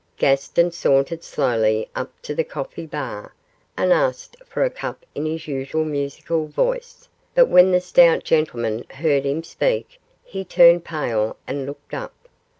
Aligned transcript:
Gaston 0.17 0.71
sauntered 0.71 1.23
slowly 1.23 1.87
up 1.95 2.11
to 2.23 2.33
the 2.33 2.43
coffee 2.43 2.87
bar, 2.87 3.35
and 3.77 3.93
asked 3.93 4.35
for 4.45 4.63
a 4.63 4.69
cup 4.71 5.05
in 5.13 5.27
his 5.27 5.47
usual 5.47 5.85
musical 5.85 6.47
voice, 6.47 7.07
but 7.35 7.45
when 7.49 7.69
the 7.71 7.79
stout 7.81 8.23
gentleman 8.23 8.83
heard 8.89 9.25
him 9.25 9.43
speak 9.43 9.99
he 10.23 10.43
turned 10.43 10.83
pale 10.83 11.37
and 11.45 11.67
looked 11.67 11.93
up. 11.93 12.15